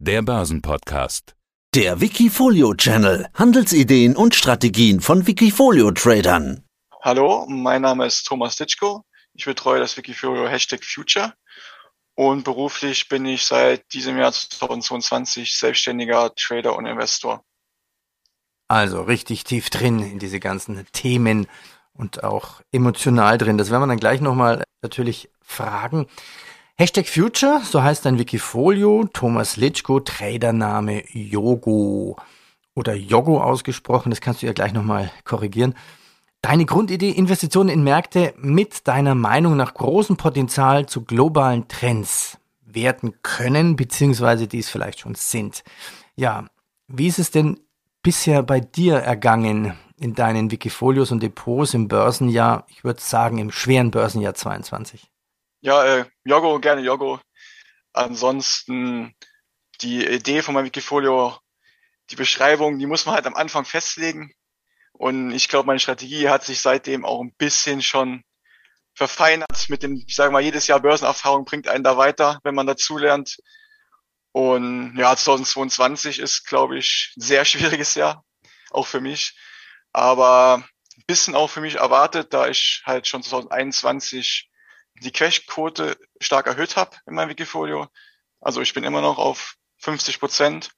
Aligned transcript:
der 0.00 0.22
Börsenpodcast. 0.22 1.36
Der 1.74 2.00
Wikifolio 2.00 2.72
Channel. 2.74 3.28
Handelsideen 3.34 4.16
und 4.16 4.34
Strategien 4.34 5.02
von 5.02 5.26
Wikifolio 5.26 5.90
Tradern. 5.90 6.64
Hallo, 7.02 7.46
mein 7.46 7.82
Name 7.82 8.06
ist 8.06 8.24
Thomas 8.24 8.56
Ditschko. 8.56 9.04
Ich 9.34 9.44
betreue 9.44 9.78
das 9.78 9.98
Wikifolio 9.98 10.48
Hashtag 10.48 10.82
Future 10.84 11.34
und 12.14 12.44
beruflich 12.44 13.08
bin 13.08 13.26
ich 13.26 13.44
seit 13.44 13.92
diesem 13.92 14.16
Jahr 14.16 14.32
2022 14.32 15.54
selbstständiger 15.54 16.34
Trader 16.34 16.76
und 16.76 16.86
Investor. 16.86 17.44
Also 18.68 19.02
richtig 19.02 19.44
tief 19.44 19.68
drin 19.68 20.00
in 20.00 20.18
diese 20.18 20.40
ganzen 20.40 20.86
Themen 20.92 21.46
und 21.92 22.24
auch 22.24 22.62
emotional 22.72 23.36
drin. 23.36 23.58
Das 23.58 23.70
werden 23.70 23.82
wir 23.82 23.88
dann 23.88 24.00
gleich 24.00 24.22
nochmal 24.22 24.64
natürlich 24.80 25.28
fragen. 25.42 26.06
Hashtag 26.80 27.06
Future, 27.08 27.60
so 27.62 27.82
heißt 27.82 28.06
dein 28.06 28.18
Wikifolio. 28.18 29.04
Thomas 29.12 29.58
Litschko, 29.58 30.00
Tradername 30.00 31.04
Yogo 31.12 32.16
oder 32.74 32.94
Yogo 32.94 33.38
ausgesprochen. 33.42 34.08
Das 34.08 34.22
kannst 34.22 34.40
du 34.40 34.46
ja 34.46 34.54
gleich 34.54 34.72
nochmal 34.72 35.10
korrigieren. 35.24 35.74
Deine 36.40 36.64
Grundidee, 36.64 37.10
Investitionen 37.10 37.68
in 37.68 37.84
Märkte 37.84 38.32
mit 38.38 38.88
deiner 38.88 39.14
Meinung 39.14 39.58
nach 39.58 39.74
großem 39.74 40.16
Potenzial 40.16 40.86
zu 40.86 41.04
globalen 41.04 41.68
Trends 41.68 42.38
werden 42.62 43.12
können, 43.20 43.76
beziehungsweise 43.76 44.48
die 44.48 44.60
es 44.60 44.70
vielleicht 44.70 45.00
schon 45.00 45.16
sind. 45.16 45.62
Ja, 46.16 46.46
wie 46.88 47.08
ist 47.08 47.18
es 47.18 47.30
denn 47.30 47.60
bisher 48.02 48.42
bei 48.42 48.60
dir 48.60 48.94
ergangen 48.94 49.74
in 49.98 50.14
deinen 50.14 50.50
Wikifolios 50.50 51.12
und 51.12 51.22
Depots 51.22 51.74
im 51.74 51.88
Börsenjahr, 51.88 52.64
ich 52.68 52.84
würde 52.84 53.02
sagen 53.02 53.36
im 53.36 53.50
schweren 53.50 53.90
Börsenjahr 53.90 54.32
22? 54.32 55.10
Ja, 55.62 55.84
äh, 55.84 56.04
Yogo, 56.24 56.58
gerne 56.58 56.80
Yogo. 56.80 57.20
Ansonsten 57.92 59.14
die 59.82 60.06
Idee 60.06 60.42
von 60.42 60.54
meinem 60.54 60.66
Wikifolio, 60.66 61.38
die 62.10 62.16
Beschreibung, 62.16 62.78
die 62.78 62.86
muss 62.86 63.06
man 63.06 63.14
halt 63.14 63.26
am 63.26 63.34
Anfang 63.34 63.64
festlegen. 63.64 64.32
Und 64.92 65.32
ich 65.32 65.48
glaube, 65.48 65.66
meine 65.66 65.80
Strategie 65.80 66.28
hat 66.28 66.44
sich 66.44 66.60
seitdem 66.60 67.04
auch 67.04 67.20
ein 67.20 67.34
bisschen 67.34 67.82
schon 67.82 68.22
verfeinert 68.94 69.68
mit 69.68 69.82
dem, 69.82 69.94
ich 70.06 70.14
sage 70.14 70.32
mal, 70.32 70.42
jedes 70.42 70.66
Jahr 70.66 70.80
Börsenerfahrung 70.80 71.44
bringt 71.44 71.68
einen 71.68 71.84
da 71.84 71.96
weiter, 71.96 72.40
wenn 72.42 72.54
man 72.54 72.66
dazulernt. 72.66 73.38
Und 74.32 74.96
ja, 74.96 75.16
2022 75.16 76.20
ist, 76.20 76.46
glaube 76.46 76.78
ich, 76.78 77.12
ein 77.16 77.20
sehr 77.20 77.44
schwieriges 77.46 77.94
Jahr, 77.94 78.24
auch 78.70 78.86
für 78.86 79.00
mich. 79.00 79.38
Aber 79.92 80.64
ein 80.96 81.04
bisschen 81.06 81.34
auch 81.34 81.48
für 81.48 81.60
mich 81.60 81.76
erwartet, 81.76 82.32
da 82.32 82.48
ich 82.48 82.82
halt 82.86 83.06
schon 83.06 83.22
2021 83.22 84.49
die 85.00 85.12
Cashquote 85.12 85.96
stark 86.20 86.46
erhöht 86.46 86.76
habe 86.76 86.96
in 87.06 87.14
meinem 87.14 87.30
Wikifolio. 87.30 87.88
Also 88.40 88.60
ich 88.60 88.74
bin 88.74 88.84
immer 88.84 89.00
noch 89.00 89.18
auf 89.18 89.56
50 89.78 90.20
Prozent, 90.20 90.70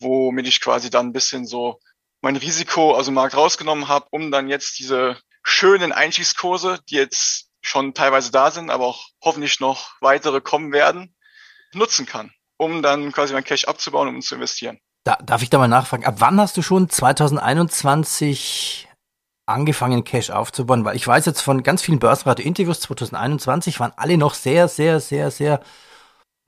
womit 0.00 0.46
ich 0.46 0.60
quasi 0.60 0.90
dann 0.90 1.06
ein 1.06 1.12
bisschen 1.12 1.46
so 1.46 1.80
mein 2.20 2.36
Risiko 2.36 2.94
aus 2.94 3.06
dem 3.06 3.14
Markt 3.14 3.36
rausgenommen 3.36 3.88
habe, 3.88 4.06
um 4.10 4.30
dann 4.30 4.48
jetzt 4.48 4.78
diese 4.78 5.18
schönen 5.42 5.92
Einstiegskurse, 5.92 6.80
die 6.88 6.96
jetzt 6.96 7.48
schon 7.60 7.94
teilweise 7.94 8.30
da 8.30 8.50
sind, 8.50 8.70
aber 8.70 8.86
auch 8.86 9.08
hoffentlich 9.22 9.60
noch 9.60 9.92
weitere 10.00 10.40
kommen 10.40 10.72
werden, 10.72 11.14
nutzen 11.72 12.06
kann, 12.06 12.32
um 12.56 12.82
dann 12.82 13.12
quasi 13.12 13.34
mein 13.34 13.44
Cash 13.44 13.64
abzubauen 13.64 14.08
um 14.08 14.20
zu 14.20 14.34
investieren. 14.34 14.78
Da, 15.04 15.16
darf 15.22 15.42
ich 15.42 15.50
da 15.50 15.58
mal 15.58 15.68
nachfragen, 15.68 16.04
ab 16.04 16.16
wann 16.18 16.40
hast 16.40 16.56
du 16.56 16.62
schon 16.62 16.88
2021 16.88 18.87
angefangen, 19.48 20.04
Cash 20.04 20.30
aufzubauen? 20.30 20.84
Weil 20.84 20.96
ich 20.96 21.06
weiß 21.06 21.26
jetzt 21.26 21.40
von 21.40 21.62
ganz 21.62 21.82
vielen 21.82 21.98
Börsenradio-Interviews 21.98 22.80
2021 22.80 23.80
waren 23.80 23.92
alle 23.96 24.18
noch 24.18 24.34
sehr, 24.34 24.68
sehr, 24.68 25.00
sehr, 25.00 25.30
sehr 25.30 25.60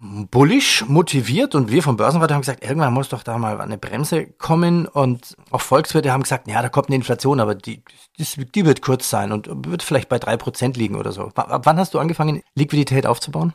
bullish, 0.01 0.85
motiviert 0.89 1.55
und 1.55 1.71
wir 1.71 1.83
vom 1.83 1.99
Börsenrat 1.99 2.33
haben 2.33 2.41
gesagt, 2.41 2.65
irgendwann 2.65 2.95
muss 2.95 3.11
doch 3.11 3.23
da 3.23 3.37
mal 3.37 3.61
eine 3.61 3.77
Bremse 3.77 4.27
kommen 4.27 4.87
und 4.87 5.37
auch 5.51 5.61
Volkswirte 5.61 6.11
haben 6.11 6.23
gesagt, 6.23 6.49
ja, 6.49 6.63
da 6.63 6.71
kommt 6.71 6.89
eine 6.89 6.97
Inflation, 6.97 7.39
aber 7.39 7.55
die, 7.55 7.83
die, 8.19 8.47
die 8.47 8.65
wird 8.65 8.81
kurz 8.81 9.11
sein 9.11 9.31
und 9.31 9.49
wird 9.69 9.83
vielleicht 9.83 10.09
bei 10.09 10.19
drei 10.19 10.39
Prozent 10.39 10.79
liegen 10.79 10.97
oder 10.97 11.13
so. 11.13 11.25
Ab 11.35 11.67
wann 11.67 11.79
hast 11.79 11.93
du 11.93 11.99
angefangen, 11.99 12.43
Liquidität 12.55 13.07
aufzubauen? 13.07 13.53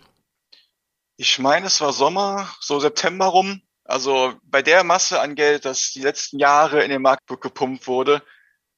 Ich 1.18 1.40
meine, 1.40 1.66
es 1.66 1.82
war 1.82 1.94
Sommer, 1.94 2.48
so 2.60 2.80
September 2.80 3.26
rum. 3.26 3.62
Also 3.84 4.34
bei 4.44 4.62
der 4.62 4.84
Masse 4.84 5.22
an 5.22 5.36
Geld, 5.36 5.66
das 5.66 5.92
die 5.92 6.02
letzten 6.02 6.38
Jahre 6.38 6.84
in 6.84 6.90
den 6.90 7.02
Markt 7.02 7.28
gepumpt 7.42 7.88
wurde, 7.88 8.22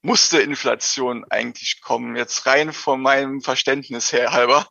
musste 0.02 0.40
Inflation 0.40 1.24
eigentlich 1.30 1.80
kommen, 1.80 2.16
jetzt 2.16 2.46
rein 2.46 2.72
von 2.72 3.00
meinem 3.00 3.40
Verständnis 3.40 4.12
her 4.12 4.32
halber. 4.32 4.68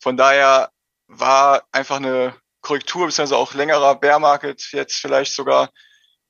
Von 0.00 0.16
daher 0.16 0.70
war 1.06 1.64
einfach 1.72 1.96
eine 1.96 2.36
Korrektur, 2.60 3.06
beziehungsweise 3.06 3.36
auch 3.36 3.54
längerer 3.54 3.94
Bear 3.96 4.18
Market 4.18 4.68
jetzt 4.72 4.96
vielleicht 4.96 5.34
sogar 5.34 5.70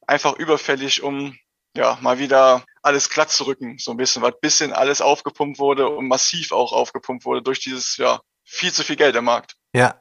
einfach 0.07 0.35
überfällig, 0.35 1.03
um 1.03 1.37
ja 1.77 1.99
mal 2.01 2.19
wieder 2.19 2.65
alles 2.83 3.09
glatt 3.09 3.31
zu 3.31 3.45
rücken, 3.45 3.79
so 3.79 3.93
ein 3.93 3.97
bisschen, 3.97 4.23
weil 4.23 4.33
bisschen 4.33 4.73
alles 4.73 5.01
aufgepumpt 5.01 5.59
wurde 5.59 5.89
und 5.89 6.09
massiv 6.09 6.53
auch 6.53 6.73
aufgepumpt 6.73 7.25
wurde 7.25 7.43
durch 7.43 7.61
dieses, 7.61 7.97
ja, 7.97 8.21
viel 8.45 8.73
zu 8.73 8.85
viel 8.85 8.97
Geld 8.97 9.17
im 9.17 9.25
Markt. 9.25 9.57
Ja. 9.73 10.01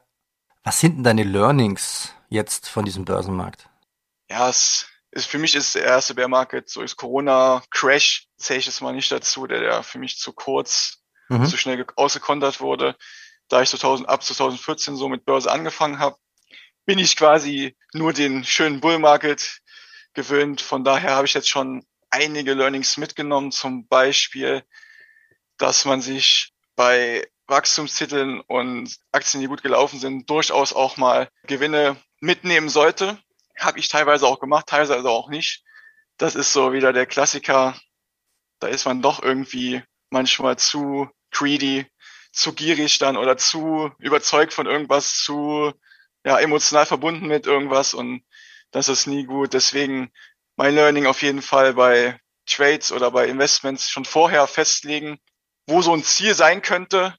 Was 0.62 0.80
sind 0.80 0.96
denn 0.96 1.04
deine 1.04 1.24
Learnings 1.24 2.14
jetzt 2.30 2.68
von 2.68 2.84
diesem 2.84 3.04
Börsenmarkt? 3.04 3.68
Ja, 4.30 4.48
es 4.48 4.86
ist, 5.14 5.26
für 5.26 5.38
mich 5.38 5.54
ist 5.54 5.74
der 5.76 5.84
erste 5.84 6.14
Bear 6.14 6.28
Market, 6.28 6.68
so 6.68 6.82
ist 6.82 6.96
Corona-Crash, 6.96 8.26
zähle 8.36 8.58
ich 8.58 8.66
es 8.66 8.80
mal 8.80 8.92
nicht 8.92 9.10
dazu, 9.12 9.46
der, 9.46 9.60
der 9.60 9.82
für 9.82 9.98
mich 9.98 10.18
zu 10.18 10.32
kurz, 10.32 11.04
mhm. 11.28 11.46
zu 11.46 11.56
schnell 11.56 11.86
ausgekontert 11.96 12.60
wurde. 12.60 12.96
Da 13.48 13.62
ich 13.62 13.70
2000, 13.70 14.08
ab 14.08 14.24
2014 14.24 14.96
so 14.96 15.08
mit 15.08 15.24
Börse 15.24 15.50
angefangen 15.50 16.00
habe, 16.00 16.16
bin 16.84 16.98
ich 16.98 17.16
quasi 17.16 17.76
nur 17.92 18.12
den 18.12 18.44
schönen 18.44 18.80
Bull 18.80 18.98
Market 18.98 19.60
gewöhnt. 20.14 20.60
Von 20.60 20.82
daher 20.82 21.12
habe 21.12 21.26
ich 21.26 21.34
jetzt 21.34 21.48
schon 21.48 21.86
einige 22.10 22.54
Learnings 22.54 22.96
mitgenommen, 22.96 23.52
zum 23.52 23.86
Beispiel, 23.86 24.64
dass 25.58 25.84
man 25.84 26.00
sich 26.00 26.52
bei 26.74 27.26
Wachstumstiteln 27.46 28.40
und 28.40 28.96
Aktien, 29.12 29.40
die 29.40 29.46
gut 29.46 29.62
gelaufen 29.62 30.00
sind, 30.00 30.28
durchaus 30.28 30.72
auch 30.72 30.96
mal 30.96 31.28
Gewinne 31.46 31.96
mitnehmen 32.20 32.68
sollte. 32.68 33.18
Habe 33.58 33.78
ich 33.78 33.88
teilweise 33.88 34.26
auch 34.26 34.40
gemacht, 34.40 34.66
teilweise 34.66 35.08
auch 35.08 35.28
nicht. 35.28 35.64
Das 36.16 36.34
ist 36.34 36.52
so 36.52 36.72
wieder 36.72 36.92
der 36.92 37.06
Klassiker. 37.06 37.78
Da 38.60 38.68
ist 38.68 38.84
man 38.84 39.02
doch 39.02 39.22
irgendwie 39.22 39.82
manchmal 40.10 40.58
zu 40.58 41.08
greedy, 41.30 41.86
zu 42.32 42.52
gierig 42.52 42.98
dann 42.98 43.16
oder 43.16 43.36
zu 43.36 43.90
überzeugt 43.98 44.52
von 44.52 44.66
irgendwas, 44.66 45.14
zu 45.14 45.72
ja, 46.24 46.38
emotional 46.38 46.86
verbunden 46.86 47.26
mit 47.26 47.46
irgendwas 47.46 47.94
und 47.94 48.24
das 48.70 48.88
ist 48.88 49.06
nie 49.06 49.24
gut. 49.24 49.52
Deswegen 49.52 50.10
mein 50.56 50.74
Learning 50.74 51.06
auf 51.06 51.22
jeden 51.22 51.42
Fall 51.42 51.74
bei 51.74 52.18
Trades 52.46 52.92
oder 52.92 53.10
bei 53.10 53.26
Investments 53.26 53.90
schon 53.90 54.04
vorher 54.04 54.46
festlegen, 54.46 55.18
wo 55.66 55.82
so 55.82 55.92
ein 55.92 56.02
Ziel 56.02 56.34
sein 56.34 56.62
könnte 56.62 57.16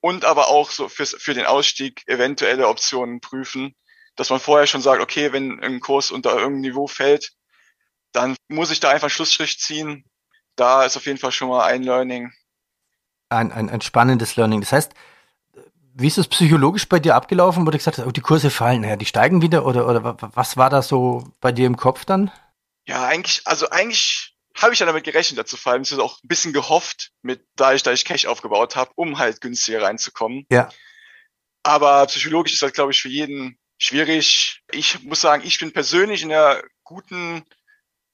und 0.00 0.24
aber 0.24 0.48
auch 0.48 0.70
so 0.70 0.88
fürs, 0.88 1.14
für 1.18 1.34
den 1.34 1.46
Ausstieg 1.46 2.02
eventuelle 2.06 2.68
Optionen 2.68 3.20
prüfen 3.20 3.74
dass 4.16 4.30
man 4.30 4.40
vorher 4.40 4.66
schon 4.66 4.82
sagt, 4.82 5.02
okay, 5.02 5.32
wenn 5.32 5.60
ein 5.60 5.80
Kurs 5.80 6.10
unter 6.10 6.32
irgendeinem 6.32 6.60
Niveau 6.60 6.86
fällt, 6.86 7.32
dann 8.12 8.36
muss 8.48 8.70
ich 8.70 8.80
da 8.80 8.90
einfach 8.90 9.04
einen 9.04 9.10
Schlussstrich 9.10 9.58
ziehen. 9.58 10.04
Da 10.56 10.84
ist 10.84 10.96
auf 10.96 11.06
jeden 11.06 11.18
Fall 11.18 11.32
schon 11.32 11.48
mal 11.48 11.64
ein 11.64 11.82
Learning. 11.82 12.32
Ein, 13.30 13.52
ein, 13.52 13.70
ein 13.70 13.80
spannendes 13.80 14.36
Learning. 14.36 14.60
Das 14.60 14.72
heißt, 14.72 14.92
wie 15.94 16.06
ist 16.06 16.18
es 16.18 16.28
psychologisch 16.28 16.88
bei 16.88 16.98
dir 16.98 17.14
abgelaufen, 17.14 17.66
wo 17.66 17.70
du 17.70 17.78
gesagt 17.78 17.98
hast, 17.98 18.06
oh, 18.06 18.10
die 18.10 18.20
Kurse 18.20 18.50
fallen, 18.50 18.82
naja, 18.82 18.96
die 18.96 19.06
steigen 19.06 19.42
wieder 19.42 19.64
oder, 19.66 19.88
oder 19.88 20.16
was 20.20 20.56
war 20.56 20.70
da 20.70 20.82
so 20.82 21.24
bei 21.40 21.52
dir 21.52 21.66
im 21.66 21.76
Kopf 21.76 22.04
dann? 22.04 22.30
Ja, 22.86 23.06
eigentlich, 23.06 23.42
also 23.46 23.68
eigentlich 23.70 24.34
habe 24.60 24.72
ich 24.72 24.78
ja 24.78 24.86
damit 24.86 25.04
gerechnet, 25.04 25.38
dazu 25.38 25.56
fallen. 25.56 25.82
Ist 25.82 25.92
auch 25.94 26.22
ein 26.22 26.28
bisschen 26.28 26.52
gehofft, 26.52 27.12
mit, 27.22 27.46
da 27.56 27.72
ich, 27.72 27.82
da 27.82 27.92
ich 27.92 28.04
Cash 28.04 28.26
aufgebaut 28.26 28.76
habe, 28.76 28.90
um 28.96 29.18
halt 29.18 29.40
günstiger 29.40 29.82
reinzukommen. 29.82 30.46
Ja. 30.50 30.68
Aber 31.62 32.06
psychologisch 32.06 32.54
ist 32.54 32.62
das, 32.62 32.72
glaube 32.72 32.92
ich, 32.92 33.00
für 33.00 33.08
jeden 33.08 33.58
schwierig. 33.82 34.62
Ich 34.70 35.02
muss 35.02 35.20
sagen, 35.20 35.42
ich 35.44 35.58
bin 35.58 35.72
persönlich 35.72 36.22
in 36.22 36.28
der 36.28 36.62
guten 36.84 37.44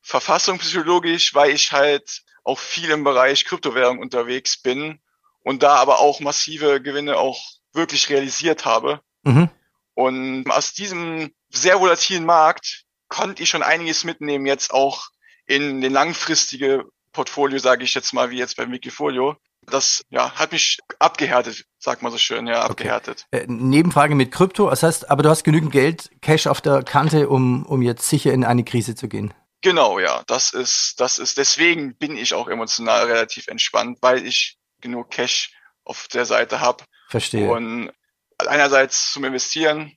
Verfassung 0.01 0.59
psychologisch, 0.59 1.35
weil 1.35 1.51
ich 1.51 1.73
halt 1.73 2.23
auch 2.43 2.59
viel 2.59 2.91
im 2.91 3.05
Bereich 3.05 3.45
Kryptowährung 3.45 3.99
unterwegs 3.99 4.57
bin 4.57 4.99
und 5.41 5.63
da 5.63 5.75
aber 5.77 5.99
auch 5.99 6.21
massive 6.21 6.81
Gewinne 6.81 7.19
auch 7.19 7.45
wirklich 7.73 8.09
realisiert 8.09 8.65
habe. 8.65 9.03
Mhm. 9.25 9.51
Und 9.93 10.51
aus 10.51 10.73
diesem 10.73 11.35
sehr 11.51 11.81
volatilen 11.81 12.25
Markt 12.25 12.85
konnte 13.09 13.43
ich 13.43 13.51
schon 13.51 13.63
einiges 13.63 14.05
mitnehmen, 14.05 14.47
jetzt 14.47 14.73
auch 14.73 15.09
in 15.45 15.83
den 15.83 15.93
langfristige 15.93 16.87
Portfolio, 17.13 17.59
sage 17.59 17.85
ich 17.85 17.95
jetzt 17.95 18.15
mal, 18.15 18.31
wie 18.31 18.39
jetzt 18.39 18.57
beim 18.57 18.73
Wikifolio 18.73 19.37
das 19.69 20.03
ja, 20.11 20.33
hat 20.33 20.53
mich 20.53 20.79
abgehärtet, 20.99 21.65
sagt 21.79 22.03
man 22.03 22.13
so 22.13 22.19
schön, 22.19 22.47
ja, 22.47 22.63
abgehärtet. 22.63 23.27
Okay. 23.33 23.45
Äh, 23.45 23.47
Nebenfrage 23.49 24.15
mit 24.15 24.33
Krypto, 24.33 24.69
das 24.71 24.83
heißt, 24.83 25.11
aber 25.11 25.23
du 25.23 25.31
hast 25.31 25.45
genügend 25.45 25.73
Geld, 25.73 26.11
Cash 26.21 26.47
auf 26.47 26.61
der 26.61 26.83
Kante, 26.83 27.29
um, 27.29 27.65
um 27.67 27.83
jetzt 27.83 28.09
sicher 28.09 28.33
in 28.33 28.45
eine 28.45 28.65
Krise 28.65 28.95
zu 28.95 29.09
gehen. 29.09 29.33
Genau, 29.61 29.99
ja, 29.99 30.23
das 30.27 30.53
ist, 30.53 30.95
das 30.99 31.19
ist, 31.19 31.37
deswegen 31.37 31.97
bin 31.97 32.17
ich 32.17 32.35
auch 32.35 32.49
emotional 32.49 33.07
relativ 33.07 33.49
entspannt, 33.49 33.99
weil 34.01 34.25
ich 34.25 34.57
genug 34.81 35.11
Cash 35.11 35.53
auf 35.85 36.07
der 36.09 36.27
Seite 36.27 36.61
habe. 36.61 36.85
Verstehe. 37.09 37.51
Und 37.51 37.91
einerseits 38.39 39.13
zum 39.13 39.25
Investieren, 39.25 39.97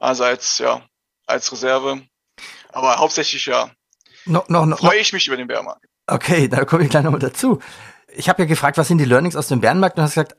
andererseits, 0.00 0.58
ja, 0.58 0.86
als 1.26 1.52
Reserve. 1.52 2.02
Aber 2.72 2.98
hauptsächlich 2.98 3.46
ja. 3.46 3.70
No, 4.24 4.44
no, 4.48 4.64
no, 4.64 4.76
freue 4.76 5.00
ich 5.00 5.12
mich 5.12 5.26
über 5.26 5.36
den 5.36 5.46
Bärenmarkt. 5.46 5.84
Okay, 6.06 6.48
da 6.48 6.64
komme 6.64 6.84
ich 6.84 6.90
gleich 6.90 7.04
nochmal 7.04 7.20
dazu. 7.20 7.60
Ich 8.16 8.28
habe 8.28 8.42
ja 8.42 8.48
gefragt, 8.48 8.78
was 8.78 8.88
sind 8.88 8.98
die 8.98 9.04
Learnings 9.04 9.36
aus 9.36 9.48
dem 9.48 9.60
Bärenmarkt? 9.60 9.98
Und 9.98 10.04
hast 10.04 10.14
gesagt, 10.14 10.36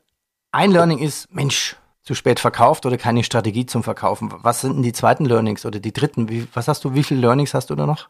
ein 0.52 0.70
Learning 0.70 0.98
ist, 0.98 1.32
Mensch, 1.32 1.76
zu 2.02 2.14
spät 2.14 2.38
verkauft 2.38 2.86
oder 2.86 2.96
keine 2.96 3.24
Strategie 3.24 3.66
zum 3.66 3.82
Verkaufen. 3.82 4.32
Was 4.38 4.60
sind 4.60 4.74
denn 4.74 4.82
die 4.82 4.92
zweiten 4.92 5.24
Learnings 5.24 5.66
oder 5.66 5.80
die 5.80 5.92
dritten? 5.92 6.28
Wie, 6.28 6.46
was 6.54 6.68
hast 6.68 6.84
du, 6.84 6.94
wie 6.94 7.02
viele 7.02 7.20
Learnings 7.20 7.52
hast 7.52 7.68
du 7.68 7.74
da 7.74 7.84
noch? 7.84 8.08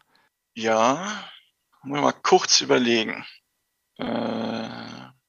Ja, 0.55 1.07
muss 1.83 2.01
mal 2.01 2.13
kurz 2.13 2.61
überlegen. 2.61 3.25
Äh 3.97 4.69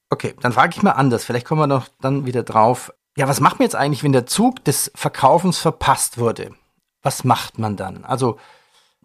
okay, 0.09 0.35
dann 0.41 0.51
frage 0.51 0.73
ich 0.75 0.83
mal 0.83 0.91
anders. 0.91 1.23
Vielleicht 1.23 1.45
kommen 1.45 1.61
wir 1.61 1.67
noch 1.67 1.87
dann 2.01 2.25
wieder 2.25 2.43
drauf. 2.43 2.93
Ja, 3.15 3.27
was 3.27 3.39
macht 3.39 3.59
man 3.59 3.65
jetzt 3.65 3.75
eigentlich, 3.75 4.03
wenn 4.03 4.11
der 4.11 4.25
Zug 4.25 4.63
des 4.65 4.91
Verkaufens 4.95 5.59
verpasst 5.59 6.17
wurde? 6.17 6.53
Was 7.01 7.23
macht 7.23 7.57
man 7.57 7.77
dann? 7.77 8.03
Also 8.03 8.37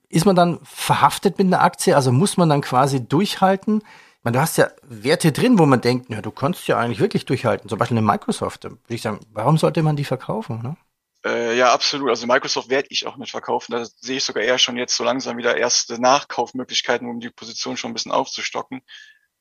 ist 0.09 0.27
man 0.27 0.37
dann 0.37 0.59
verhaftet 0.65 1.39
mit 1.39 1.47
einer 1.47 1.63
Aktie? 1.63 1.95
Also 1.95 2.11
muss 2.11 2.37
man 2.37 2.49
dann 2.49 2.63
quasi 2.63 3.07
durchhalten? 3.07 3.83
Meine, 4.23 4.37
du 4.37 4.41
hast 4.41 4.57
ja 4.57 4.71
Werte 4.83 5.33
drin, 5.33 5.59
wo 5.59 5.67
man 5.67 5.81
denkt, 5.81 6.09
ja, 6.11 6.23
du 6.23 6.31
kannst 6.31 6.69
ja 6.69 6.79
eigentlich 6.79 7.01
wirklich 7.01 7.25
durchhalten. 7.25 7.69
Zum 7.69 7.79
Beispiel 7.79 7.99
eine 7.99 8.07
Microsoft. 8.07 8.65
Würde 8.65 8.79
ich 8.89 9.03
sagen, 9.03 9.21
warum 9.33 9.59
sollte 9.59 9.83
man 9.83 9.97
die 9.97 10.05
verkaufen? 10.05 10.63
Ne? 10.63 10.77
Äh, 11.25 11.57
ja, 11.57 11.73
absolut. 11.73 12.09
Also 12.09 12.27
Microsoft 12.27 12.69
werde 12.69 12.89
ich 12.91 13.07
auch 13.07 13.17
nicht 13.17 13.33
verkaufen. 13.33 13.73
Da 13.73 13.85
sehe 13.85 14.19
ich 14.19 14.25
sogar 14.25 14.45
eher 14.45 14.59
schon 14.59 14.77
jetzt 14.77 14.97
so 14.97 15.03
langsam 15.03 15.37
wieder 15.37 15.57
erste 15.57 16.01
Nachkaufmöglichkeiten, 16.01 17.09
um 17.09 17.19
die 17.19 17.31
Position 17.31 17.77
schon 17.77 17.91
ein 17.91 17.95
bisschen 17.95 18.13
aufzustocken. 18.13 18.83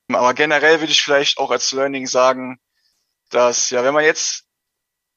Aber 0.08 0.34
generell 0.34 0.80
würde 0.80 0.92
ich 0.92 1.02
vielleicht 1.02 1.38
auch 1.38 1.50
als 1.50 1.70
Learning 1.72 2.06
sagen, 2.06 2.60
dass 3.30 3.70
ja, 3.70 3.84
wenn 3.84 3.94
man 3.94 4.04
jetzt 4.04 4.44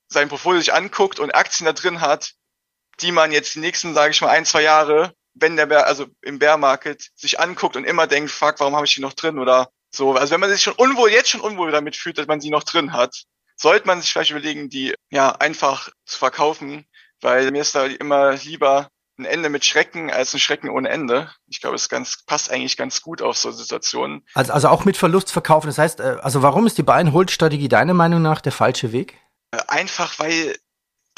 sein 0.08 0.30
Portfolio 0.30 0.60
sich 0.60 0.74
anguckt 0.74 1.20
und 1.20 1.34
Aktien 1.36 1.66
da 1.66 1.74
drin 1.74 2.02
hat, 2.02 2.34
die 3.02 3.12
man 3.12 3.32
jetzt 3.32 3.56
die 3.56 3.60
nächsten, 3.60 3.94
sage 3.94 4.12
ich 4.12 4.22
mal, 4.22 4.30
ein, 4.30 4.46
zwei 4.46 4.62
Jahre, 4.62 5.14
wenn 5.36 5.56
der 5.56 5.68
Bär, 5.68 5.86
also 5.86 6.08
im 6.22 6.40
Bear 6.40 6.58
Market 6.58 7.12
sich 7.16 7.40
anguckt 7.40 7.76
und 7.76 7.84
immer 7.84 8.08
denkt, 8.08 8.32
fuck, 8.32 8.60
warum 8.60 8.76
habe 8.76 8.86
ich 8.86 8.96
die 8.96 9.02
noch 9.02 9.14
drin 9.14 9.38
oder 9.38 9.70
so. 9.92 10.14
Also 10.14 10.34
wenn 10.34 10.40
man 10.40 10.50
sich 10.50 10.64
schon 10.64 10.74
unwohl, 10.74 11.12
jetzt 11.12 11.30
schon 11.30 11.42
unwohl 11.42 11.72
damit 11.72 11.96
fühlt, 11.96 12.18
dass 12.18 12.28
man 12.28 12.42
sie 12.42 12.50
noch 12.50 12.64
drin 12.64 12.94
hat, 12.94 13.24
sollte 13.56 13.88
man 13.88 14.02
sich 14.02 14.12
vielleicht 14.12 14.32
überlegen, 14.32 14.70
die 14.70 14.94
ja 15.10 15.32
einfach 15.32 15.90
zu 16.06 16.18
verkaufen, 16.18 16.86
weil 17.22 17.52
mir 17.52 17.62
ist 17.62 17.76
da 17.76 17.86
immer 17.86 18.34
lieber 18.34 18.90
ein 19.18 19.26
Ende 19.26 19.50
mit 19.50 19.64
Schrecken 19.64 20.12
als 20.12 20.34
ein 20.34 20.40
Schrecken 20.40 20.70
ohne 20.70 20.90
Ende. 20.90 21.32
Ich 21.48 21.62
glaube, 21.62 21.76
es 21.76 21.88
ganz, 21.88 22.26
passt 22.26 22.52
eigentlich 22.52 22.76
ganz 22.76 23.02
gut 23.02 23.22
auf 23.22 23.38
so 23.38 23.52
Situationen. 23.52 24.26
Also, 24.34 24.52
also 24.52 24.68
auch 24.68 24.84
mit 24.84 24.98
Verlust 24.98 25.32
verkaufen. 25.32 25.68
Das 25.68 25.78
heißt, 25.78 26.02
äh, 26.02 26.18
also 26.22 26.42
warum 26.42 26.68
ist 26.68 26.78
die 26.78 26.84
Buy-and-Hold-Strategie 26.84 27.70
deiner 27.70 27.94
Meinung 27.94 28.22
nach 28.22 28.42
der 28.42 28.52
falsche 28.52 28.92
Weg? 28.92 29.18
Äh, 29.52 29.62
einfach, 29.68 30.20
weil 30.20 30.58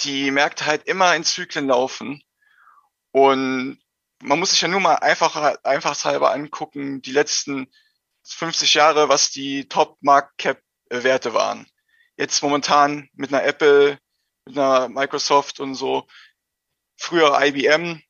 die 0.01 0.29
Märkte 0.29 0.67
halt 0.67 0.83
immer 0.85 1.15
in 1.15 1.23
Zyklen 1.23 1.67
laufen. 1.67 2.21
Und 3.11 3.79
man 4.23 4.39
muss 4.39 4.51
sich 4.51 4.61
ja 4.61 4.67
nur 4.67 4.79
mal 4.79 4.95
einfach, 4.95 5.35
einfachshalber 5.63 6.31
angucken, 6.31 7.01
die 7.01 7.11
letzten 7.11 7.71
50 8.23 8.73
Jahre, 8.73 9.09
was 9.09 9.31
die 9.31 9.67
Top-Markt-Cap-Werte 9.67 11.33
waren. 11.33 11.67
Jetzt 12.17 12.41
momentan 12.41 13.09
mit 13.13 13.33
einer 13.33 13.43
Apple, 13.43 13.99
mit 14.45 14.57
einer 14.57 14.89
Microsoft 14.89 15.59
und 15.59 15.75
so, 15.75 16.07
früher 16.97 17.39
IBM 17.41 18.01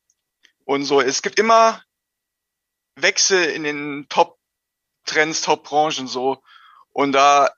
und 0.66 0.86
so. 0.86 1.02
Es 1.02 1.22
gibt 1.22 1.40
immer 1.40 1.84
Wechsel 2.96 3.44
in 3.46 3.64
den 3.64 4.08
Top-Trends, 4.10 5.42
Top-Branchen 5.42 6.08
so. 6.08 6.42
Und 6.90 7.12
da 7.12 7.52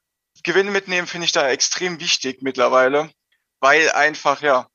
Gewinne 0.43 0.71
mitnehmen 0.71 1.07
finde 1.07 1.25
ich 1.25 1.31
da 1.31 1.49
extrem 1.49 1.99
wichtig 1.99 2.41
mittlerweile, 2.41 3.11
weil 3.59 3.91
einfach, 3.91 4.41
ja, 4.41 4.67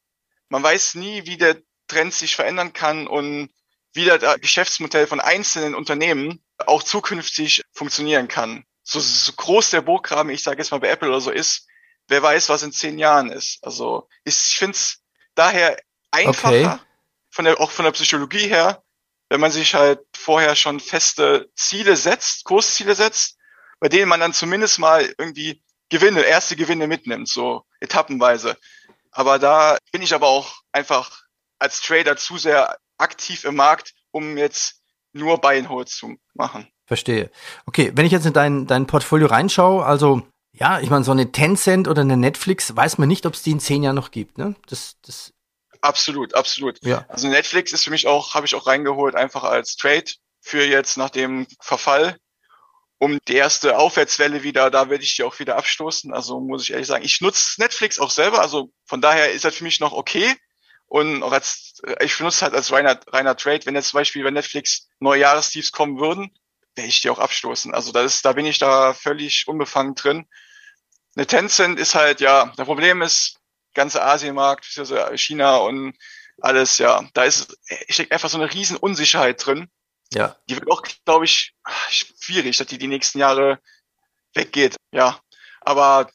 man 0.49 0.62
weiß 0.62 0.94
nie, 0.94 1.27
wie 1.27 1.37
der 1.37 1.61
Trend 1.88 2.15
sich 2.15 2.37
verändern 2.37 2.73
kann 2.73 3.06
und 3.06 3.50
wie 3.94 4.05
das 4.05 4.41
Geschäftsmodell 4.41 5.06
von 5.06 5.20
einzelnen 5.20 5.75
Unternehmen 5.75 6.44
auch 6.67 6.82
zukünftig 6.82 7.62
funktionieren 7.73 8.29
kann. 8.29 8.64
So, 8.82 9.00
so 9.00 9.32
groß 9.32 9.70
der 9.70 9.81
Burggraben, 9.81 10.31
ich 10.31 10.43
sage 10.43 10.58
jetzt 10.58 10.70
mal 10.70 10.81
bei 10.81 10.88
Apple 10.88 11.08
oder 11.08 11.20
so 11.20 11.31
ist, 11.31 11.67
wer 12.08 12.23
weiß, 12.23 12.49
was 12.49 12.62
in 12.62 12.73
zehn 12.73 12.99
Jahren 12.99 13.31
ist. 13.31 13.58
Also 13.62 14.08
ich 14.25 14.35
finde 14.35 14.76
es 14.76 15.00
daher 15.35 15.79
einfacher, 16.11 16.75
okay. 16.75 16.79
von 17.31 17.44
der, 17.46 17.61
auch 17.61 17.70
von 17.70 17.85
der 17.85 17.93
Psychologie 17.93 18.49
her, 18.49 18.82
wenn 19.31 19.41
man 19.41 19.50
sich 19.50 19.75
halt 19.75 20.00
vorher 20.14 20.55
schon 20.55 20.81
feste 20.81 21.50
Ziele 21.55 21.96
setzt, 21.96 22.44
Kursziele 22.44 22.94
setzt, 22.94 23.38
bei 23.81 23.88
denen 23.88 24.08
man 24.08 24.20
dann 24.20 24.32
zumindest 24.32 24.79
mal 24.79 25.14
irgendwie 25.19 25.62
Gewinne, 25.88 26.23
erste 26.23 26.56
Gewinne 26.56 26.87
mitnimmt, 26.87 27.29
so 27.29 27.64
etappenweise. 27.81 28.56
Aber 29.11 29.38
da 29.38 29.79
bin 29.93 30.02
ich 30.02 30.14
aber 30.14 30.26
auch 30.26 30.62
einfach 30.73 31.23
als 31.58 31.81
Trader 31.81 32.17
zu 32.17 32.37
sehr 32.37 32.76
aktiv 32.99 33.44
im 33.44 33.56
Markt, 33.56 33.94
um 34.11 34.37
jetzt 34.37 34.81
nur 35.12 35.41
Buy 35.41 35.58
and 35.58 35.69
Hold 35.69 35.88
zu 35.88 36.17
machen. 36.35 36.69
Verstehe. 36.87 37.31
Okay, 37.67 37.93
wenn 37.94 38.06
ich 38.06 38.12
jetzt 38.12 38.26
in 38.26 38.32
dein, 38.32 38.67
dein 38.67 38.87
Portfolio 38.87 39.26
reinschaue, 39.26 39.85
also 39.85 40.23
ja, 40.52 40.81
ich 40.81 40.91
meine, 40.91 41.05
so 41.05 41.11
eine 41.11 41.32
Tencent 41.32 41.88
oder 41.88 42.02
eine 42.02 42.17
Netflix, 42.17 42.76
weiß 42.76 42.99
man 42.99 43.08
nicht, 43.08 43.26
ob 43.26 43.35
es 43.35 43.43
die 43.43 43.50
in 43.50 43.61
zehn 43.61 43.82
Jahren 43.82 43.96
noch 43.96 44.11
gibt, 44.11 44.38
ne? 44.38 44.55
Das, 44.69 44.96
das 45.02 45.32
Absolut, 45.85 46.35
absolut. 46.35 46.79
Ja. 46.82 47.05
Also 47.08 47.29
Netflix 47.29 47.73
ist 47.73 47.85
für 47.85 47.91
mich 47.91 48.06
auch, 48.06 48.32
habe 48.32 48.46
ich 48.46 48.55
auch 48.55 48.67
reingeholt, 48.67 49.14
einfach 49.14 49.44
als 49.44 49.76
Trade 49.76 50.11
für 50.41 50.64
jetzt 50.64 50.96
nach 50.96 51.11
dem 51.11 51.46
Verfall. 51.61 52.17
Um 52.99 53.19
die 53.29 53.35
erste 53.35 53.76
Aufwärtswelle 53.76 54.43
wieder, 54.43 54.70
da 54.70 54.88
werde 54.88 55.05
ich 55.05 55.14
die 55.17 55.25
auch 55.25 55.38
wieder 55.38 55.56
abstoßen. 55.56 56.14
Also 56.14 56.41
muss 56.41 56.62
ich 56.62 56.70
ehrlich 56.73 56.87
sagen, 56.87 57.05
ich 57.05 57.20
nutze 57.20 57.61
Netflix 57.61 57.99
auch 57.99 58.11
selber, 58.11 58.41
also 58.41 58.70
von 58.87 59.02
daher 59.02 59.32
ist 59.32 59.44
das 59.44 59.56
für 59.56 59.64
mich 59.64 59.79
noch 59.79 59.93
okay. 59.93 60.35
Und 60.94 61.25
auch 61.25 61.32
als, 61.32 61.82
ich 61.99 62.17
benutze 62.17 62.43
halt 62.43 62.55
als 62.55 62.70
reiner, 62.70 63.00
reiner 63.08 63.37
Trade, 63.37 63.67
wenn 63.67 63.75
jetzt 63.75 63.88
zum 63.88 63.99
Beispiel 63.99 64.23
bei 64.23 64.31
Netflix 64.31 64.87
neue 65.00 65.23
Jahrestiefs 65.23 65.73
kommen 65.73 65.99
würden, 65.99 66.31
werde 66.76 66.88
ich 66.88 67.00
die 67.00 67.11
auch 67.11 67.19
abstoßen. 67.19 67.75
Also 67.75 67.91
das 67.91 68.14
ist, 68.14 68.25
da 68.25 68.32
bin 68.35 68.46
ich 68.46 68.58
da 68.58 68.94
völlig 68.94 69.49
unbefangen 69.49 69.96
drin. 69.96 70.29
Eine 71.17 71.26
Tencent 71.26 71.81
ist 71.81 71.96
halt, 71.96 72.20
ja, 72.20 72.46
der 72.56 72.64
Problem 72.64 73.02
ist, 73.02 73.41
ganze 73.75 74.05
Asienmarkt, 74.05 74.67
China 75.17 75.56
und 75.56 75.96
alles, 76.41 76.79
ja, 76.79 77.05
da 77.12 77.25
ist 77.25 77.58
steckt 77.88 78.12
einfach 78.12 78.31
so 78.31 78.38
eine 78.38 78.55
riesen 78.55 78.76
Unsicherheit 78.76 79.44
drin. 79.44 79.69
Ja. 80.12 80.37
Die 80.49 80.55
wird 80.55 80.70
auch, 80.70 80.85
glaube 81.05 81.25
ich, 81.25 81.56
schwierig, 81.88 82.56
dass 82.56 82.69
die 82.69 82.79
die 82.79 82.87
nächsten 82.87 83.19
Jahre 83.19 83.58
weggeht. 84.32 84.76
Ja, 84.93 85.19
aber 85.61 86.08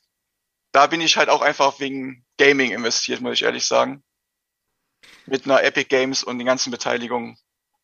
da 0.72 0.88
bin 0.88 1.02
ich 1.02 1.18
halt 1.18 1.28
auch 1.28 1.42
einfach 1.42 1.82
wegen 1.82 2.26
Gaming 2.38 2.72
investiert, 2.72 3.20
muss 3.20 3.34
ich 3.34 3.44
ehrlich 3.44 3.66
sagen. 3.66 4.06
Mit 5.30 5.46
einer 5.46 5.64
Epic 5.64 5.88
Games 5.90 6.24
und 6.24 6.38
den 6.38 6.48
ganzen 6.48 6.72
Beteiligungen. 6.72 7.38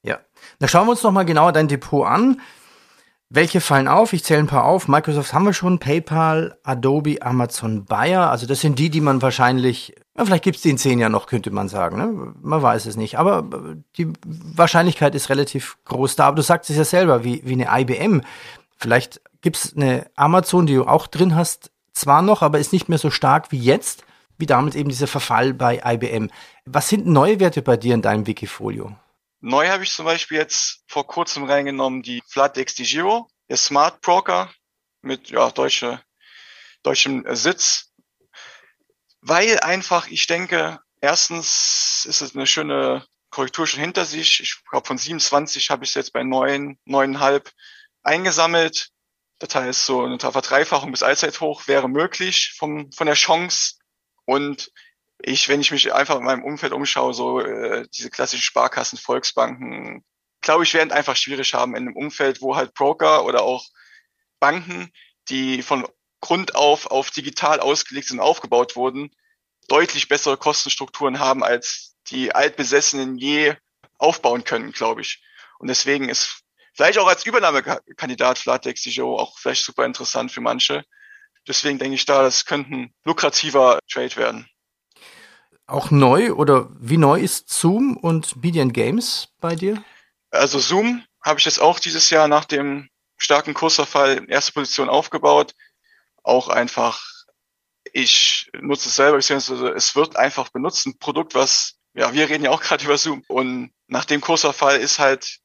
Ja. 0.03 0.19
Na 0.59 0.67
schauen 0.67 0.87
wir 0.87 0.91
uns 0.91 1.03
noch 1.03 1.11
mal 1.11 1.25
genauer 1.25 1.51
dein 1.51 1.67
Depot 1.67 2.05
an. 2.05 2.41
Welche 3.29 3.59
fallen 3.59 3.87
auf? 3.87 4.13
Ich 4.13 4.23
zähle 4.23 4.39
ein 4.39 4.47
paar 4.47 4.65
auf. 4.65 4.87
Microsoft 4.87 5.33
haben 5.33 5.45
wir 5.45 5.53
schon, 5.53 5.79
PayPal, 5.79 6.59
Adobe, 6.63 7.17
Amazon, 7.21 7.83
Bayer. 7.85 8.29
Also 8.29 8.45
das 8.45 8.61
sind 8.61 8.77
die, 8.77 8.89
die 8.89 9.01
man 9.01 9.21
wahrscheinlich, 9.21 9.95
ja, 10.15 10.23
vielleicht 10.23 10.43
gibt's 10.43 10.61
die 10.61 10.69
in 10.69 10.77
zehn 10.77 10.99
Jahren 10.99 11.11
noch, 11.11 11.25
könnte 11.25 11.49
man 11.49 11.67
sagen. 11.67 11.97
Ne? 11.97 12.33
Man 12.39 12.61
weiß 12.61 12.85
es 12.85 12.97
nicht. 12.97 13.17
Aber 13.17 13.49
die 13.97 14.13
Wahrscheinlichkeit 14.25 15.15
ist 15.15 15.29
relativ 15.29 15.77
groß 15.85 16.15
da. 16.15 16.27
Aber 16.27 16.35
du 16.35 16.43
sagst 16.43 16.69
es 16.69 16.77
ja 16.77 16.85
selber, 16.85 17.23
wie, 17.23 17.41
wie 17.43 17.53
eine 17.53 17.81
IBM. 17.81 18.21
Vielleicht 18.77 19.21
gibt's 19.41 19.73
eine 19.75 20.05
Amazon, 20.15 20.67
die 20.67 20.75
du 20.75 20.85
auch 20.85 21.07
drin 21.07 21.35
hast, 21.35 21.71
zwar 21.93 22.21
noch, 22.21 22.41
aber 22.41 22.59
ist 22.59 22.73
nicht 22.73 22.89
mehr 22.89 22.99
so 22.99 23.09
stark 23.09 23.51
wie 23.51 23.59
jetzt, 23.59 24.04
wie 24.37 24.45
damals 24.45 24.75
eben 24.75 24.89
dieser 24.89 25.07
Verfall 25.07 25.53
bei 25.53 25.81
IBM. 25.83 26.29
Was 26.65 26.89
sind 26.89 27.07
neue 27.07 27.39
Werte 27.39 27.61
bei 27.61 27.77
dir 27.77 27.93
in 27.93 28.01
deinem 28.01 28.27
Wikifolio? 28.27 28.95
Neu 29.41 29.67
habe 29.67 29.83
ich 29.83 29.91
zum 29.91 30.05
Beispiel 30.05 30.37
jetzt 30.37 30.83
vor 30.87 31.05
kurzem 31.05 31.43
reingenommen 31.43 32.01
die 32.01 32.23
Flatdex 32.27 32.75
Giro, 32.75 33.27
der 33.49 33.57
Smart 33.57 34.01
Broker 34.01 34.51
mit 35.01 35.29
ja, 35.29 35.51
deutsche, 35.51 36.01
deutschem 36.83 37.23
Sitz. 37.35 37.91
Weil 39.21 39.59
einfach, 39.59 40.07
ich 40.07 40.27
denke, 40.27 40.79
erstens 41.01 42.05
ist 42.07 42.21
es 42.21 42.35
eine 42.35 42.47
schöne 42.47 43.05
Korrektur 43.29 43.67
schon 43.67 43.81
hinter 43.81 44.05
sich. 44.05 44.39
Ich 44.39 44.63
glaube, 44.69 44.87
von 44.87 44.97
27 44.97 45.69
habe 45.69 45.83
ich 45.83 45.91
es 45.91 45.95
jetzt 45.95 46.13
bei 46.13 46.23
neun, 46.23 46.77
neuneinhalb 46.85 47.51
eingesammelt. 48.03 48.89
Das 49.39 49.53
heißt, 49.53 49.85
so 49.85 50.03
eine 50.03 50.19
Verdreifachung 50.19 50.91
bis 50.91 51.03
Allzeithoch 51.03 51.67
wäre 51.67 51.89
möglich 51.89 52.55
vom, 52.57 52.91
von 52.91 53.07
der 53.07 53.15
Chance. 53.15 53.75
Und 54.25 54.71
ich, 55.19 55.47
wenn 55.49 55.61
ich 55.61 55.71
mich 55.71 55.93
einfach 55.93 56.17
in 56.17 56.23
meinem 56.23 56.43
Umfeld 56.43 56.73
umschaue, 56.73 57.13
so 57.13 57.39
äh, 57.39 57.87
diese 57.93 58.09
klassischen 58.09 58.43
Sparkassen, 58.43 58.97
Volksbanken, 58.97 60.03
glaube 60.41 60.63
ich, 60.63 60.73
werden 60.73 60.91
einfach 60.91 61.15
schwierig 61.15 61.53
haben 61.53 61.75
in 61.75 61.87
einem 61.87 61.95
Umfeld, 61.95 62.41
wo 62.41 62.55
halt 62.55 62.73
Broker 62.73 63.25
oder 63.25 63.43
auch 63.43 63.65
Banken, 64.39 64.91
die 65.29 65.61
von 65.61 65.87
Grund 66.21 66.55
auf 66.55 66.87
auf 66.87 67.11
digital 67.11 67.59
ausgelegt 67.59 68.07
sind, 68.07 68.19
aufgebaut 68.19 68.75
wurden, 68.75 69.11
deutlich 69.67 70.07
bessere 70.07 70.37
Kostenstrukturen 70.37 71.19
haben, 71.19 71.43
als 71.43 71.95
die 72.07 72.33
Altbesessenen 72.33 73.17
je 73.17 73.55
aufbauen 73.97 74.43
können, 74.43 74.71
glaube 74.71 75.01
ich. 75.01 75.23
Und 75.59 75.67
deswegen 75.67 76.09
ist 76.09 76.43
vielleicht 76.73 76.99
auch 76.99 77.07
als 77.07 77.25
Übernahmekandidat 77.25 78.37
Flatex 78.37 78.85
auch 78.99 79.39
vielleicht 79.39 79.63
super 79.63 79.85
interessant 79.85 80.31
für 80.31 80.41
manche. 80.41 80.83
Deswegen 81.47 81.77
denke 81.77 81.95
ich 81.95 82.05
da, 82.05 82.23
das 82.23 82.45
könnte 82.45 82.71
ein 82.73 82.93
lukrativer 83.03 83.79
Trade 83.91 84.15
werden. 84.15 84.47
auch 85.67 85.91
neu 85.91 86.33
oder 86.33 86.69
wie 86.79 86.97
neu 86.97 87.19
ist 87.19 87.49
Zoom 87.49 87.97
und 87.97 88.41
Media 88.43 88.65
Games 88.65 89.29
bei 89.39 89.55
dir? 89.55 89.83
Also 90.31 90.59
Zoom 90.59 91.03
habe 91.23 91.39
ich 91.39 91.45
jetzt 91.45 91.59
auch 91.59 91.79
dieses 91.79 92.09
Jahr 92.09 92.27
nach 92.27 92.45
dem 92.45 92.89
starken 93.17 93.53
Kursverfall 93.53 94.17
in 94.17 94.27
erste 94.27 94.51
Position 94.51 94.89
aufgebaut. 94.89 95.53
Auch 96.23 96.49
einfach, 96.49 97.01
ich 97.93 98.49
nutze 98.59 98.89
es 98.89 98.95
selber, 98.95 99.17
beziehungsweise 99.17 99.69
es 99.69 99.95
wird 99.95 100.15
einfach 100.15 100.49
benutzt. 100.49 100.85
Ein 100.85 100.97
Produkt, 100.99 101.35
was, 101.35 101.75
ja, 101.93 102.13
wir 102.13 102.29
reden 102.29 102.43
ja 102.43 102.51
auch 102.51 102.61
gerade 102.61 102.83
über 102.85 102.97
Zoom. 102.97 103.23
Und 103.27 103.71
nach 103.87 104.05
dem 104.05 104.21
Kursverfall 104.21 104.79
ist 104.79 104.99
halt, 104.99 105.39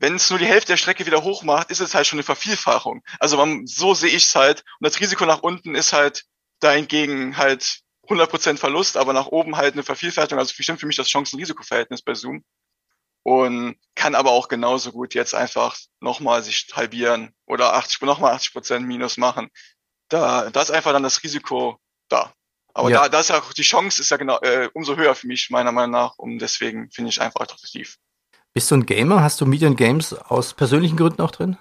wenn 0.00 0.16
es 0.16 0.30
nur 0.30 0.38
die 0.38 0.46
Hälfte 0.46 0.72
der 0.72 0.76
Strecke 0.78 1.04
wieder 1.04 1.22
hoch 1.22 1.42
macht, 1.42 1.70
ist 1.70 1.80
es 1.80 1.94
halt 1.94 2.06
schon 2.06 2.18
eine 2.18 2.24
Vervielfachung. 2.24 3.02
Also 3.18 3.36
man, 3.36 3.66
so 3.66 3.92
sehe 3.92 4.08
ich 4.08 4.24
es 4.24 4.34
halt. 4.34 4.64
Und 4.80 4.86
das 4.86 4.98
Risiko 4.98 5.26
nach 5.26 5.42
unten 5.42 5.74
ist 5.74 5.92
halt 5.92 6.24
dahingegen 6.60 7.36
halt 7.36 7.80
100% 8.08 8.56
Verlust, 8.56 8.96
aber 8.96 9.12
nach 9.12 9.26
oben 9.26 9.56
halt 9.56 9.74
eine 9.74 9.82
Vervielfältigung. 9.82 10.38
Also 10.38 10.54
bestimmt 10.56 10.80
für 10.80 10.86
mich 10.86 10.96
das 10.96 11.08
Chancen-Risiko-Verhältnis 11.08 12.00
bei 12.00 12.14
Zoom. 12.14 12.42
Und 13.22 13.76
kann 13.94 14.14
aber 14.14 14.30
auch 14.30 14.48
genauso 14.48 14.90
gut 14.90 15.12
jetzt 15.12 15.34
einfach 15.34 15.76
nochmal 16.00 16.42
sich 16.42 16.68
halbieren 16.72 17.34
oder 17.44 17.74
80, 17.74 18.00
nochmal 18.00 18.32
80 18.32 18.52
Prozent 18.54 18.86
Minus 18.86 19.18
machen. 19.18 19.50
Da, 20.08 20.48
da 20.48 20.62
ist 20.62 20.70
einfach 20.70 20.92
dann 20.92 21.02
das 21.02 21.22
Risiko 21.22 21.78
da. 22.08 22.32
Aber 22.72 22.88
ja. 22.88 23.02
da, 23.02 23.08
da 23.10 23.20
ist 23.20 23.28
ja 23.28 23.38
auch 23.38 23.52
die 23.52 23.62
Chance 23.62 24.00
ist 24.00 24.10
ja 24.10 24.16
genau 24.16 24.38
äh, 24.40 24.70
umso 24.72 24.96
höher 24.96 25.14
für 25.14 25.26
mich 25.26 25.50
meiner 25.50 25.72
Meinung 25.72 25.90
nach 25.90 26.16
und 26.16 26.38
deswegen 26.38 26.90
finde 26.90 27.10
ich 27.10 27.20
einfach 27.20 27.40
attraktiv. 27.40 27.98
Bist 28.52 28.70
du 28.70 28.76
ein 28.76 28.86
Gamer? 28.86 29.22
Hast 29.22 29.40
du 29.40 29.46
Median 29.46 29.76
Games 29.76 30.12
aus 30.12 30.54
persönlichen 30.54 30.96
Gründen 30.96 31.22
auch 31.22 31.30
drin? 31.30 31.56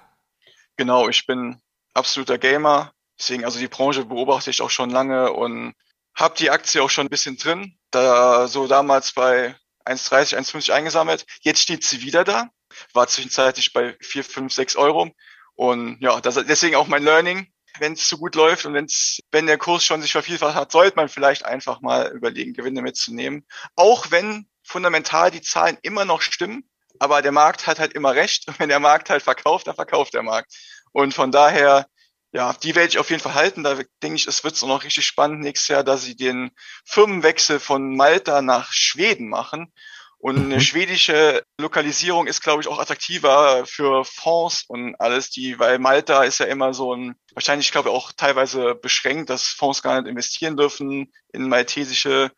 Genau, 0.76 1.08
ich 1.08 1.28
bin 1.28 1.62
absoluter 1.94 2.38
Gamer. 2.38 2.94
Deswegen, 3.20 3.46
also 3.46 3.60
die 3.60 3.68
Branche 3.68 4.06
beobachte 4.06 4.50
ich 4.50 4.62
auch 4.62 4.70
schon 4.70 4.90
lange 4.90 5.32
und 5.34 5.74
habe 6.16 6.36
die 6.38 6.50
Aktie 6.50 6.82
auch 6.82 6.90
schon 6.90 7.06
ein 7.06 7.12
bisschen 7.12 7.38
drin. 7.38 7.78
Da 7.92 8.48
so 8.48 8.66
damals 8.66 9.14
bei 9.14 9.56
1,30, 9.86 10.38
1,50 10.38 10.72
eingesammelt. 10.72 11.26
Jetzt 11.42 11.62
steht 11.62 11.84
sie 11.84 12.02
wieder 12.02 12.24
da. 12.24 12.50
War 12.94 13.08
zwischenzeitlich 13.08 13.72
bei 13.74 13.96
4, 14.02 14.24
5, 14.24 14.54
6 14.54 14.76
Euro. 14.76 15.12
Und 15.56 15.98
ja, 16.02 16.22
das, 16.22 16.36
deswegen 16.46 16.76
auch 16.76 16.88
mein 16.88 17.04
Learning. 17.04 17.52
Wenn 17.78 17.94
es 17.94 18.08
zu 18.08 18.18
gut 18.18 18.36
läuft 18.36 18.66
und 18.66 18.74
wenn's, 18.74 19.20
wenn 19.32 19.46
der 19.46 19.58
Kurs 19.58 19.84
schon 19.84 20.02
sich 20.02 20.12
vervielfacht 20.12 20.56
hat, 20.56 20.72
sollte 20.72 20.96
man 20.96 21.08
vielleicht 21.08 21.46
einfach 21.46 21.82
mal 21.82 22.12
überlegen, 22.12 22.54
Gewinne 22.54 22.82
mitzunehmen. 22.82 23.46
Auch 23.76 24.10
wenn 24.10 24.48
fundamental 24.64 25.32
die 25.32 25.42
Zahlen 25.42 25.78
immer 25.82 26.06
noch 26.06 26.22
stimmen, 26.22 26.69
aber 27.00 27.22
der 27.22 27.32
Markt 27.32 27.68
hat 27.68 27.80
halt 27.80 27.94
immer 27.94 28.14
recht. 28.14 28.48
Und 28.48 28.60
wenn 28.60 28.70
der 28.70 28.80
Markt 28.80 29.10
halt 29.10 29.24
verkauft, 29.24 29.68
dann 29.68 29.76
verkauft 29.76 30.14
der 30.14 30.24
Markt. 30.24 30.54
Und 30.92 31.14
von 31.14 31.32
daher 31.32 31.88
ja, 32.32 32.54
die 32.54 32.76
werde 32.76 32.90
ich 32.90 33.00
auf 33.00 33.10
jeden 33.10 33.22
Fall 33.22 33.34
halten. 33.34 33.64
Da 33.64 33.76
denke 34.04 34.16
ich, 34.16 34.28
es 34.28 34.44
wird 34.44 34.62
noch 34.62 34.84
richtig 34.84 35.06
spannend 35.06 35.42
nächstes 35.42 35.70
Jahr, 35.70 35.84
dass 35.84 36.04
sie 36.04 36.16
den 36.16 36.52
Firmenwechsel 36.86 37.60
von 37.60 37.96
Malta 37.96 38.42
nach 38.42 38.72
Schweden 38.72 39.30
machen. 39.30 39.74
Und 40.20 40.38
eine 40.38 40.56
mhm. 40.56 40.60
schwedische 40.60 41.44
Lokalisierung 41.58 42.28
ist, 42.28 42.42
glaube 42.42 42.62
ich, 42.62 42.68
auch 42.68 42.78
attraktiver 42.78 43.66
für 43.66 44.04
Fonds 44.04 44.66
und 44.68 44.96
alles, 45.00 45.30
die, 45.30 45.58
weil 45.60 45.80
Malta 45.80 46.24
ist 46.24 46.40
ja 46.40 46.46
immer 46.46 46.74
so 46.74 46.94
ein, 46.94 47.16
wahrscheinlich, 47.34 47.68
ich 47.68 47.72
glaube, 47.72 47.92
auch 47.92 48.12
teilweise 48.12 48.76
beschränkt, 48.76 49.30
dass 49.30 49.48
Fonds 49.48 49.82
gar 49.82 50.00
nicht 50.00 50.10
investieren 50.10 50.58
dürfen 50.58 51.14
in 51.32 51.48
maltesische 51.48 52.32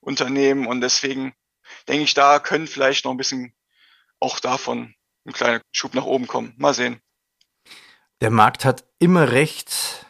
Unternehmen. 0.00 0.66
Und 0.66 0.80
deswegen 0.80 1.32
denke 1.86 2.02
ich, 2.02 2.14
da 2.14 2.40
können 2.40 2.66
vielleicht 2.66 3.04
noch 3.04 3.12
ein 3.12 3.16
bisschen 3.16 3.54
auch 4.20 4.40
davon 4.40 4.94
ein 5.26 5.32
kleiner 5.32 5.60
Schub 5.72 5.94
nach 5.94 6.04
oben 6.04 6.26
kommen. 6.26 6.54
Mal 6.56 6.74
sehen. 6.74 7.00
Der 8.20 8.30
Markt 8.30 8.64
hat 8.64 8.84
immer 8.98 9.32
recht, 9.32 10.06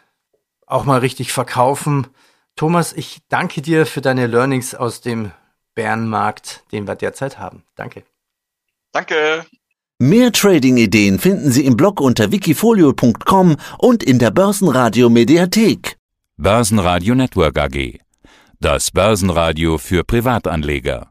auch 0.67 0.85
mal 0.85 0.99
richtig 0.99 1.33
verkaufen. 1.33 2.09
Thomas, 2.57 2.93
ich 2.93 3.21
danke 3.29 3.62
dir 3.62 3.87
für 3.87 4.00
deine 4.00 4.26
Learnings 4.26 4.75
aus 4.75 5.00
dem 5.00 5.33
Bärenmarkt, 5.75 6.64
den 6.73 6.87
wir 6.87 6.97
derzeit 6.97 7.38
haben. 7.38 7.62
Danke. 7.76 8.02
Danke. 8.93 9.47
Mehr 9.99 10.33
Trading-Ideen 10.33 11.19
finden 11.19 11.52
Sie 11.52 11.64
im 11.64 11.76
Blog 11.76 12.00
unter 12.00 12.33
wikifolio.com 12.33 13.57
und 13.79 14.02
in 14.02 14.19
der 14.19 14.31
Börsenradio 14.31 15.11
Mediathek. 15.11 15.97
Börsenradio 16.37 17.14
Network 17.14 17.59
AG. 17.59 17.99
Das 18.59 18.90
Börsenradio 18.90 19.79
für 19.79 20.02
Privatanleger. 20.05 21.10